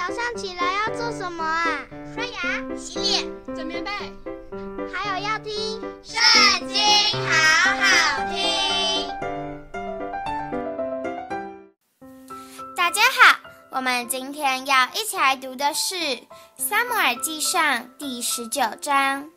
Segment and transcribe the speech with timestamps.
[0.00, 1.84] 早上起来要做什么啊？
[2.14, 3.90] 刷牙、洗脸、整棉被，
[4.90, 5.52] 还有要听
[6.02, 6.78] 《圣经》，
[7.28, 9.06] 好好听。
[12.74, 13.38] 大家好，
[13.72, 15.94] 我们今天要一起来读的是
[16.56, 17.62] 《撒母耳记上》
[17.98, 19.28] 第十九章。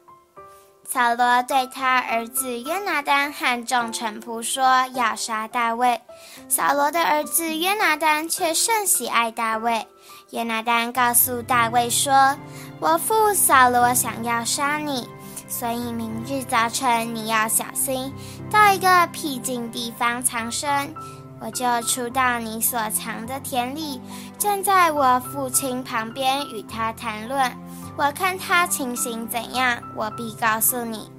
[0.85, 4.63] 扫罗对他儿子约拿单和众臣仆说
[4.93, 5.99] ：“要杀大卫。”
[6.47, 9.87] 扫罗的儿子约拿单却甚喜爱大卫。
[10.29, 12.37] 约拿单告诉大卫说
[12.79, 15.09] ：“我父扫罗想要杀你，
[15.47, 18.13] 所以明日早晨你要小心，
[18.51, 20.93] 到一个僻静地方藏身。
[21.39, 23.99] 我就出到你所藏的田里，
[24.37, 27.51] 站在我父亲旁边与他谈论。”
[27.95, 31.11] 我看他情形怎样，我必告诉你。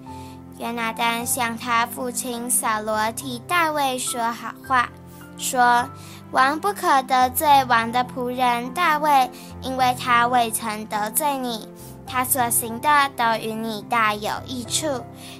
[0.58, 4.88] 约拿单向他父亲扫罗替大卫说好话，
[5.36, 5.88] 说：
[6.30, 9.30] 王不可得罪王的仆人大卫，
[9.62, 11.68] 因为他未曾得罪你，
[12.06, 14.86] 他所行的都与你大有益处。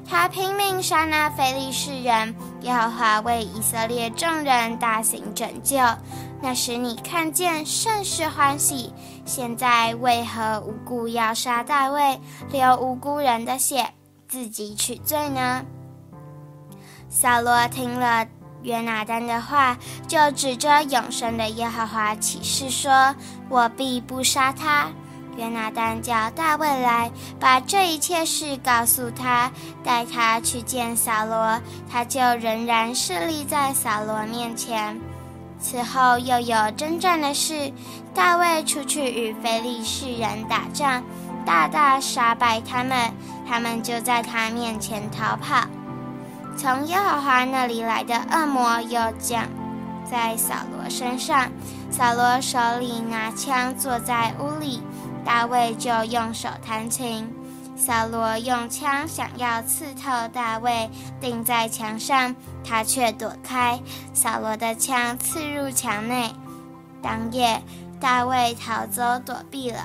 [0.08, 5.76] 他拼命杀那非利士人，耶和华为以色列众人大行拯救。
[6.44, 8.92] 那时你看见甚是欢喜，
[9.24, 13.88] 现在为何无故要杀大卫，流无辜人的血，
[14.28, 15.64] 自己取罪呢？
[17.08, 18.26] 扫罗听了
[18.60, 23.16] 约拿单的话，就指着永生的耶和华起誓说
[23.48, 24.90] ：“我必不杀他。”
[25.38, 29.50] 约拿单叫大卫来，把这一切事告诉他，
[29.82, 31.58] 带他去见扫罗，
[31.90, 35.00] 他就仍然侍立在扫罗面前。
[35.64, 37.72] 此后又有征战的事，
[38.12, 41.02] 大卫出去与非利士人打仗，
[41.46, 43.10] 大大杀败他们，
[43.48, 45.66] 他们就在他面前逃跑。
[46.54, 49.48] 从耶和华那里来的恶魔又降
[50.04, 51.50] 在扫罗身上，
[51.90, 54.82] 扫罗手里拿枪坐在屋里，
[55.24, 57.34] 大卫就用手弹琴。
[57.76, 60.88] 扫罗用枪想要刺透大卫，
[61.20, 63.78] 钉在墙上，他却躲开。
[64.12, 66.34] 扫罗的枪刺入墙内。
[67.02, 67.60] 当夜，
[68.00, 69.80] 大卫逃走躲避了。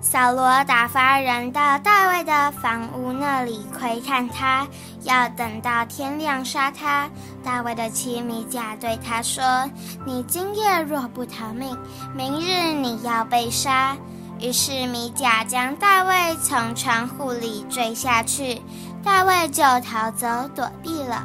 [0.00, 4.66] 扫罗打发人到大卫的房屋那里窥探他，
[5.02, 7.08] 要等到天亮杀他。
[7.42, 9.42] 大卫的妻米甲对他说
[10.04, 11.76] ：“你今夜若不逃命，
[12.14, 13.96] 明日你要被杀。”
[14.40, 18.60] 于是米甲将大卫从窗户里坠下去，
[19.02, 21.24] 大卫就逃走躲避了。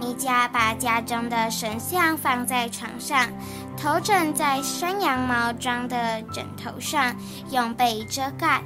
[0.00, 3.28] 米甲把家中的神像放在床上，
[3.76, 7.14] 头枕在山羊毛装的枕头上，
[7.50, 8.62] 用被遮盖。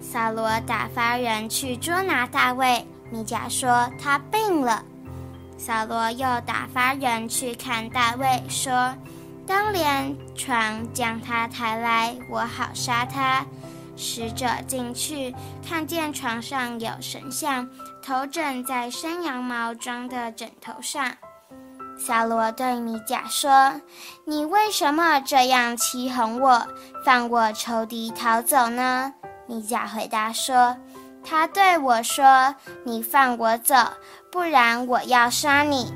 [0.00, 4.84] 扫罗打发人去捉拿大卫，米甲说他病了。
[5.56, 8.94] 扫罗又打发人去看大卫，说。
[9.48, 13.46] 当连床将他抬来，我好杀他。
[13.96, 15.34] 使者进去，
[15.66, 17.66] 看见床上有神像，
[18.04, 21.10] 头枕在山羊毛装的枕头上。
[21.98, 23.72] 小罗对米甲说
[24.26, 26.64] ：“你为什么这样欺哄我，
[27.02, 29.12] 放我仇敌逃走呢？”
[29.48, 30.76] 米甲回答说
[31.24, 32.54] ：“他对我说，
[32.84, 33.74] 你放我走，
[34.30, 35.92] 不然我要杀你。”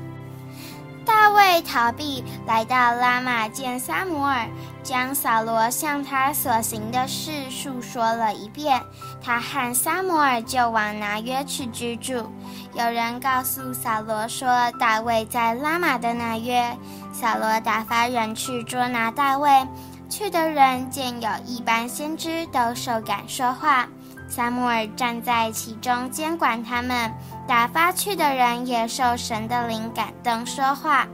[1.23, 4.45] 大卫逃避，来到拉玛见萨摩尔，
[4.83, 8.83] 将扫罗向他所行的事述说了一遍。
[9.23, 12.29] 他和萨摩尔就往拿约去居住。
[12.73, 16.77] 有人告诉扫罗说，大卫在拉玛的拿约。
[17.13, 19.65] 扫罗打发人去捉拿大卫，
[20.09, 23.87] 去的人见有一班先知都受感说话。
[24.35, 27.13] 撒母耳站在其中监管他们，
[27.47, 31.07] 打发去的人也受神的灵感动说话。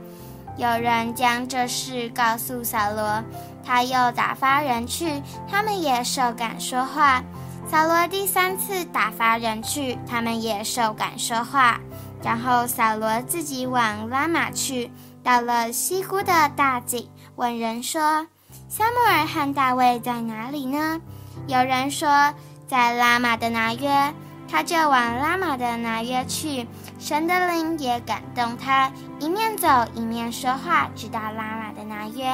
[0.56, 3.22] 有人将这事告诉扫罗，
[3.62, 7.22] 他又打发人去，他们也受感说话。
[7.70, 11.78] 扫罗第三次打发人去，他们也受感说话。
[12.22, 14.90] 然后扫罗自己往拉玛去，
[15.22, 18.26] 到了西姑的大井，问人说
[18.70, 20.98] ：“撒母耳和大卫在哪里呢？”
[21.46, 22.32] 有人说。
[22.70, 24.14] 在拉玛的拿约，
[24.48, 26.68] 他就往拉玛的拿约去。
[27.00, 32.32] 神的灵也感动他，一面走一面说话，直到拉玛的拿约。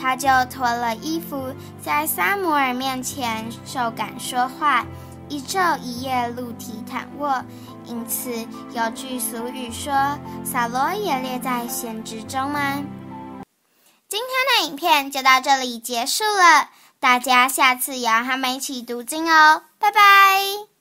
[0.00, 4.86] 他就脱了衣服，在撒母耳面前受感说话，
[5.28, 7.44] 一昼一夜露体躺卧。
[7.84, 8.30] 因此
[8.72, 9.92] 有句俗语说
[10.46, 12.82] ：“扫罗也列在先知中吗？”
[14.08, 16.70] 今天的影片就到这里结束了。
[17.02, 20.71] 大家下次也要和我们一起读经哦，拜拜。